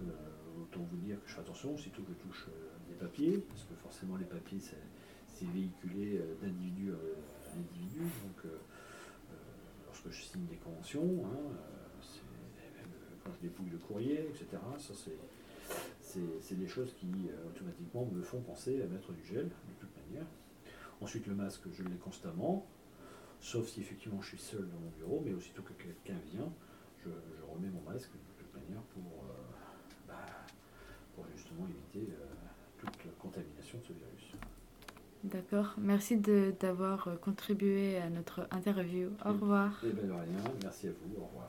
autant 0.61 0.81
vous 0.81 0.97
dire 0.97 1.21
que 1.23 1.27
je 1.27 1.33
fais 1.33 1.41
attention, 1.41 1.73
aussitôt 1.73 2.03
que 2.03 2.13
je 2.13 2.27
touche 2.27 2.47
des 2.87 2.95
papiers, 2.95 3.43
parce 3.49 3.63
que 3.63 3.73
forcément 3.75 4.17
les 4.17 4.25
papiers, 4.25 4.59
c'est 4.59 5.47
véhiculé 5.47 6.21
d'individu 6.41 6.91
à 6.91 7.57
individu. 7.57 8.01
Donc, 8.01 8.51
lorsque 9.87 10.11
je 10.11 10.21
signe 10.21 10.45
des 10.45 10.57
conventions, 10.57 11.25
hein, 11.25 11.55
je 13.43 13.47
dépouille 13.49 13.69
le 13.71 13.77
courrier, 13.77 14.21
etc., 14.29 14.45
ça 14.79 14.93
c'est. 14.95 15.17
Des 16.55 16.67
choses 16.67 16.93
qui 16.99 17.07
euh, 17.07 17.47
automatiquement 17.49 18.05
me 18.13 18.21
font 18.21 18.39
penser 18.41 18.79
à 18.81 18.85
mettre 18.85 19.11
du 19.13 19.25
gel, 19.25 19.45
de 19.45 19.73
toute 19.79 19.89
manière. 20.07 20.25
Ensuite, 21.01 21.25
le 21.25 21.33
masque, 21.33 21.61
je 21.73 21.81
l'ai 21.83 21.95
constamment, 21.97 22.65
sauf 23.41 23.67
si 23.67 23.81
effectivement 23.81 24.21
je 24.21 24.27
suis 24.29 24.37
seul 24.37 24.61
dans 24.69 24.79
mon 24.79 24.91
bureau, 24.99 25.21
mais 25.25 25.33
aussitôt 25.33 25.63
que 25.63 25.73
quelqu'un 25.73 26.19
vient, 26.31 26.51
je, 27.03 27.09
je 27.09 27.43
remets 27.51 27.69
mon 27.69 27.81
masque 27.91 28.11
de 28.11 28.43
toute 28.43 28.53
manière 28.53 28.81
pour, 28.93 29.23
euh, 29.23 29.33
bah, 30.07 30.13
pour 31.15 31.25
justement 31.35 31.65
éviter 31.67 32.13
euh, 32.13 32.25
toute 32.77 33.03
la 33.05 33.11
contamination 33.19 33.79
de 33.79 33.83
ce 33.83 33.93
virus. 33.93 34.33
D'accord. 35.23 35.73
Merci 35.79 36.17
de- 36.17 36.53
d'avoir 36.59 37.19
contribué 37.21 37.97
à 37.97 38.09
notre 38.09 38.47
interview. 38.51 39.07
Au 39.25 39.29
Oui. 39.31 39.33
revoir. 39.39 39.81
Eh 39.83 39.89
bien, 39.91 40.03
de 40.03 40.11
rien, 40.11 40.43
merci 40.61 40.87
à 40.89 40.91
vous, 40.91 41.19
au 41.19 41.25
revoir. 41.25 41.41